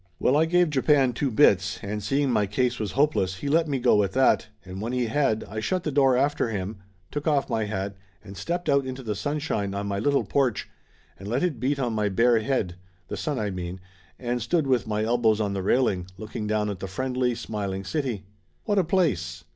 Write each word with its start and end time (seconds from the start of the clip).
Well, 0.17 0.35
I 0.35 0.45
gave 0.45 0.71
Japan 0.71 1.13
two 1.13 1.29
bits, 1.29 1.77
and 1.83 2.01
seeing 2.01 2.31
my 2.31 2.47
case 2.47 2.79
was 2.79 2.93
hopeless 2.93 3.35
he 3.35 3.47
let 3.47 3.67
me 3.67 3.77
go 3.77 4.01
at 4.01 4.13
that, 4.13 4.47
and 4.65 4.81
when 4.81 4.93
he 4.93 5.05
had, 5.05 5.43
I 5.47 5.59
shut 5.59 5.83
the 5.83 5.91
door 5.91 6.17
after 6.17 6.49
him, 6.49 6.77
took 7.11 7.27
off 7.27 7.51
my 7.51 7.65
hat 7.65 7.95
and 8.23 8.35
stepped 8.35 8.67
out 8.67 8.83
into 8.83 9.03
the 9.03 9.13
sunshine 9.13 9.75
on 9.75 9.85
my 9.85 9.99
little 9.99 10.23
porch 10.25 10.67
and 11.19 11.27
let 11.27 11.43
it 11.43 11.59
beat 11.59 11.77
on 11.77 11.93
my 11.93 12.09
bare 12.09 12.39
head 12.39 12.77
the 13.09 13.15
sun 13.15 13.37
I 13.37 13.51
mean 13.51 13.79
and 14.17 14.41
stood 14.41 14.65
with 14.65 14.87
my 14.87 15.03
elbows 15.03 15.39
on 15.39 15.53
the 15.53 15.61
railing, 15.61 16.07
looking 16.17 16.47
down 16.47 16.71
at 16.71 16.79
the 16.79 16.87
friendly, 16.87 17.35
smiling 17.35 17.83
city. 17.83 18.25
What 18.65 18.79
a 18.79 18.83
place 18.83 19.43